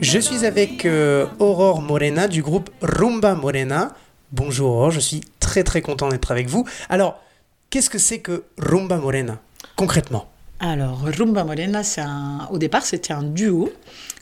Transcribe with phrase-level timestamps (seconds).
[0.00, 3.94] Je suis avec euh, Aurore Morena du groupe Rumba Morena.
[4.32, 6.64] Bonjour Aurore, je suis très très content d'être avec vous.
[6.88, 7.20] Alors,
[7.68, 9.38] qu'est-ce que c'est que Rumba Morena
[9.76, 10.30] concrètement?
[10.60, 12.48] Alors, Rumba Morena, un...
[12.50, 13.72] au départ, c'était un duo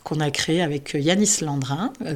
[0.04, 2.14] qu'on a créé avec Yanis Landrin, euh,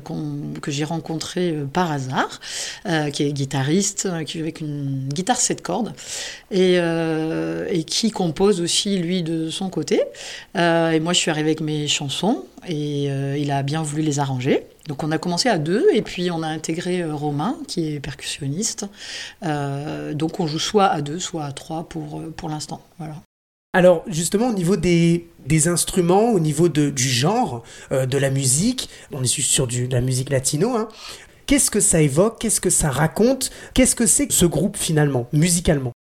[0.60, 2.38] que j'ai rencontré euh, par hasard,
[2.86, 5.94] euh, qui est guitariste, euh, qui avec une guitare 7 cordes,
[6.50, 10.02] et, euh, et qui compose aussi, lui, de son côté.
[10.54, 13.06] Euh, et moi, je suis arrivée avec mes chansons, et
[13.40, 14.66] il a bien voulu les arranger.
[14.86, 18.84] Donc on a commencé à deux, et puis on a intégré Romain, qui est percussionniste.
[19.42, 22.82] Donc on joue soit à deux, soit à trois pour, pour l'instant.
[22.98, 23.14] Voilà.
[23.72, 25.28] Alors justement au niveau des,
[25.68, 29.94] instruments, au niveau de- du genre, euh, de la musique, on est sur du, de
[29.94, 30.88] la musique latino, hein.
[31.46, 35.92] qu'est-ce que ça évoque, qu'est-ce que ça raconte, qu'est-ce que c'est ce groupe finalement, musicalement?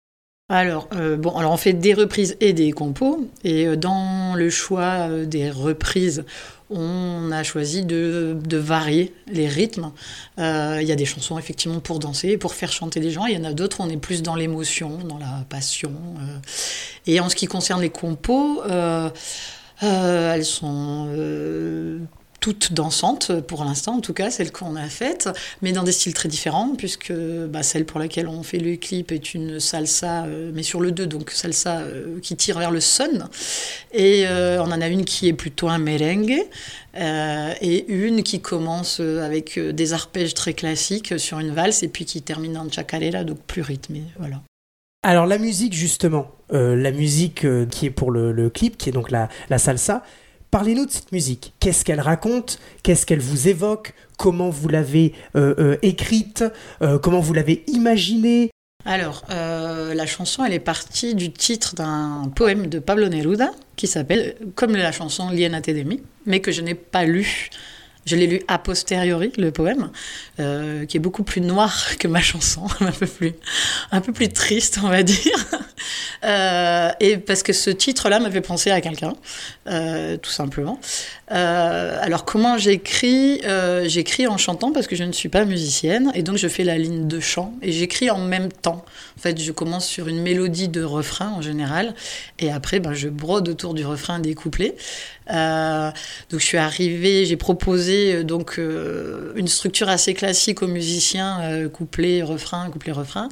[0.52, 3.30] Alors, euh, alors on fait des reprises et des compos.
[3.44, 6.26] Et euh, dans le choix euh, des reprises,
[6.72, 9.92] on a choisi de, varier les rythmes.
[10.38, 13.26] Il y a des chansons effectivement pour danser, pour faire chanter les gens.
[13.26, 15.94] Il y en a d'autres, on est plus dans l'émotion, dans la passion.
[17.08, 18.62] Et en ce qui concerne les compos,
[19.82, 21.08] elles sont
[22.54, 25.30] toutes dansantes pour l'instant, en tout cas celles qu'on a faites,
[25.62, 29.12] mais dans des styles très différents, puisque bah, celle pour laquelle on fait le clip
[29.12, 32.80] est une salsa, euh, mais sur le 2, donc salsa euh, qui tire vers le
[32.80, 33.28] sun.
[33.92, 36.38] Et euh, on en a une qui est plutôt un merengue,
[36.96, 42.22] et une qui commence avec des arpèges très classiques sur une valse, et puis qui
[42.22, 44.04] termine en chacarera, donc plus rythmé.
[44.18, 44.42] Voilà.
[45.04, 49.58] Alors la musique justement, la musique qui est pour le, clip, qui est donc la
[49.58, 50.04] salsa,
[50.52, 51.54] parlez-nous de cette musique.
[51.60, 52.60] Qu'est-ce qu'elle raconte?
[52.84, 53.94] Qu'est-ce qu'elle vous évoque?
[54.18, 56.44] Comment vous l'avez euh, euh, écrite?
[56.82, 58.52] Euh, Comment vous l'avez imaginée?
[58.86, 64.36] Alors, la chanson, elle est partie du titre d'un poème de Pablo Neruda qui s'appelle,
[64.56, 67.50] comme la chanson Lienate de mi, mais que je n'ai pas lu.
[68.06, 69.92] Je l'ai lu a posteriori, le poème,
[70.38, 73.34] qui est beaucoup plus noir que ma chanson, un peu plus,
[73.92, 75.46] un peu plus triste, on va dire.
[76.24, 79.14] Euh, et parce que ce titre-là m'avait pensé à quelqu'un,
[79.68, 80.80] euh, tout simplement.
[81.32, 83.42] Euh, alors comment j'écris
[83.86, 86.78] J'écris en chantant parce que je ne suis pas musicienne et donc je fais la
[86.78, 88.84] ligne de chant et j'écris en même temps.
[89.18, 91.94] En fait, je commence sur une mélodie de refrain en général
[92.40, 94.76] et après, ben, je brode autour du refrain des couplets.
[95.28, 102.70] Donc je suis arrivée, j'ai proposé donc une structure assez classique aux musiciens, couplet, refrain,
[102.72, 103.30] couplet, refrain.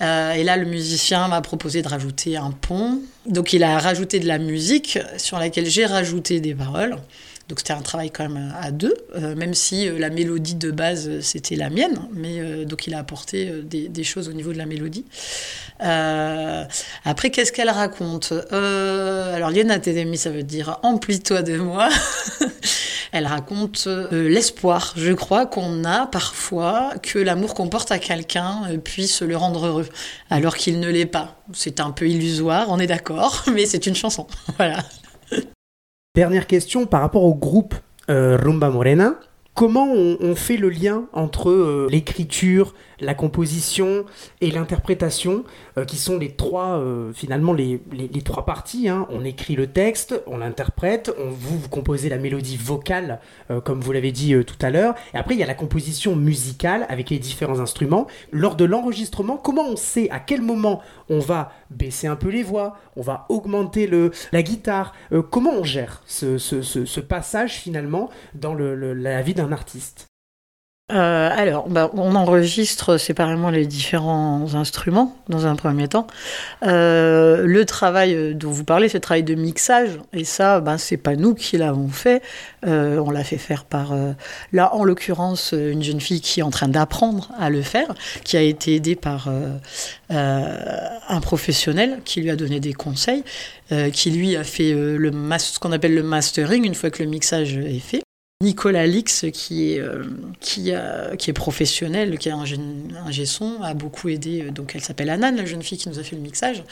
[0.00, 3.00] Et là, le musicien m'a proposé de rajouter un pont.
[3.26, 6.96] Donc il a rajouté de la musique sur laquelle j'ai rajouté des paroles.
[7.48, 10.70] Donc c'était un travail quand même à deux, euh, même si euh, la mélodie de
[10.70, 14.58] base euh, c'était la mienne, mais donc il a apporté des, choses au niveau de
[14.58, 15.06] la mélodie.
[15.80, 18.32] Après, qu'est-ce qu'elle raconte?
[18.50, 21.88] Alors Liena Tedemi, ça veut dire emplis-toi de moi.
[23.12, 28.62] Elle raconte euh, l'espoir, je crois, qu'on a parfois que l'amour qu'on porte à quelqu'un
[28.70, 29.88] euh, puisse le rendre heureux,
[30.30, 31.36] alors qu'il ne l'est pas.
[31.52, 34.26] C'est un peu illusoire, on est d'accord, mais c'est une chanson.
[34.56, 34.78] Voilà.
[36.16, 37.74] Dernière question par rapport au groupe
[38.10, 39.14] euh, Rumba Morena.
[39.58, 44.04] Comment on, fait le lien entre euh, l'écriture, la composition
[44.40, 45.42] et l'interprétation,
[45.76, 49.08] euh, qui sont les trois, euh, finalement, les, les- trois parties hein.
[49.10, 53.18] On écrit le texte, on l'interprète, on, vous, vous composez la mélodie vocale,
[53.64, 56.86] comme vous l'avez dit tout à l'heure, et après il y a la composition musicale
[56.88, 58.06] avec les différents instruments.
[58.30, 62.42] Lors de l'enregistrement, comment on sait à quel moment on va baisser un peu les
[62.44, 64.92] voix, on va augmenter le, la guitare
[65.30, 70.08] Comment on gère ce, ce- passage finalement dans le- la vie d'un artiste
[70.90, 76.06] Euh, alors, bah, on enregistre séparément les différents instruments dans un premier temps.
[76.62, 80.78] Euh, le travail euh, dont vous parlez, c'est le travail de mixage, et ça, bah,
[80.78, 82.22] c'est pas nous qui l'avons fait.
[82.62, 83.94] On l'a fait faire par,
[84.52, 88.36] là, en l'occurrence, une jeune fille qui est en train d'apprendre à le faire, qui
[88.36, 89.28] a été aidée par
[90.10, 93.24] un professionnel qui lui a donné des conseils,
[93.92, 97.78] qui lui a fait ce qu'on appelle le mastering une fois que le mixage est
[97.78, 98.02] fait.
[98.40, 100.04] Nicolas Lix, qui est, euh,
[100.38, 100.70] qui,
[101.18, 104.42] qui est professionnel, qui est un, un son, a beaucoup aidé.
[104.42, 106.62] euh, Donc, elle s'appelle Anan, la jeune fille qui nous a fait le mixage.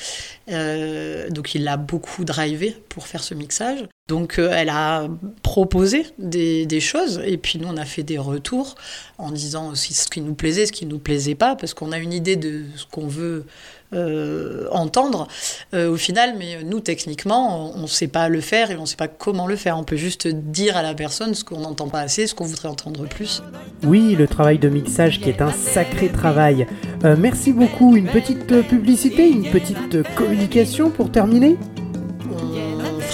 [0.48, 3.80] Euh, donc, il l'a beaucoup drivé pour faire ce mixage.
[4.08, 5.08] Donc, euh, elle a
[5.42, 8.76] proposé des, choses, et puis nous, on a fait des retours
[9.18, 11.98] en disant aussi ce qui nous plaisait, ce qui nous plaisait pas, parce qu'on a
[11.98, 13.46] une idée de ce qu'on veut
[13.94, 15.26] euh, entendre
[15.74, 18.86] euh, au final, mais nous, techniquement, on ne sait pas le faire et on ne
[18.86, 19.76] sait pas comment le faire.
[19.76, 22.68] On peut juste dire à la personne ce qu'on n'entend pas assez, ce qu'on voudrait
[22.68, 23.42] entendre plus.
[23.82, 26.68] Oui, le travail de mixage qui est un sacré travail.
[27.02, 27.96] Merci beaucoup.
[27.96, 31.56] Une petite publicité, une petite communication pour terminer?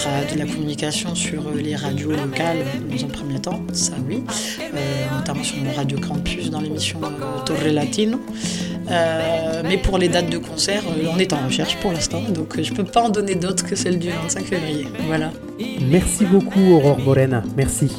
[0.03, 2.57] De la communication sur les radios locales
[2.89, 4.21] dans un premier temps, ça oui,
[5.17, 6.99] notamment sur Radio Campus dans l'émission
[7.45, 8.19] Torre Latino.
[9.63, 12.75] mais pour les dates de concert, on est en recherche pour l'instant, donc je ne
[12.75, 14.87] peux pas en donner d'autres que celle du 25 février.
[15.07, 15.31] Voilà.
[15.89, 17.89] Merci beaucoup Aurore Morena, merci.